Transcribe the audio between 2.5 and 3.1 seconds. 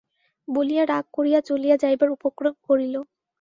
করিল।